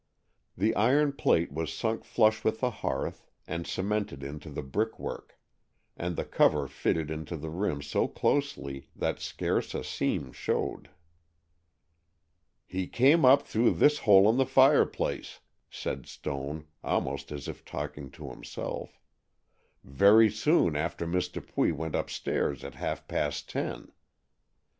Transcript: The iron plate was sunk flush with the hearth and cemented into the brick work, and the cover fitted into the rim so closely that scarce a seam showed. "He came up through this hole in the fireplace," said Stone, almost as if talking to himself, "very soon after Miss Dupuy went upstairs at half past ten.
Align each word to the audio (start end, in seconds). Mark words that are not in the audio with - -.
The 0.57 0.73
iron 0.75 1.13
plate 1.13 1.51
was 1.51 1.71
sunk 1.71 2.03
flush 2.03 2.43
with 2.43 2.59
the 2.59 2.71
hearth 2.71 3.29
and 3.45 3.67
cemented 3.67 4.23
into 4.23 4.49
the 4.49 4.63
brick 4.63 4.97
work, 4.97 5.37
and 5.95 6.15
the 6.15 6.25
cover 6.25 6.67
fitted 6.67 7.11
into 7.11 7.37
the 7.37 7.51
rim 7.51 7.83
so 7.83 8.07
closely 8.07 8.87
that 8.95 9.19
scarce 9.19 9.75
a 9.75 9.83
seam 9.83 10.31
showed. 10.31 10.89
"He 12.65 12.87
came 12.87 13.23
up 13.25 13.43
through 13.43 13.75
this 13.75 13.99
hole 13.99 14.27
in 14.27 14.37
the 14.37 14.45
fireplace," 14.47 15.39
said 15.69 16.07
Stone, 16.07 16.65
almost 16.83 17.31
as 17.31 17.47
if 17.47 17.63
talking 17.63 18.09
to 18.09 18.31
himself, 18.31 18.99
"very 19.83 20.31
soon 20.31 20.75
after 20.75 21.05
Miss 21.05 21.27
Dupuy 21.27 21.71
went 21.71 21.93
upstairs 21.93 22.63
at 22.63 22.73
half 22.73 23.07
past 23.07 23.51
ten. 23.51 23.91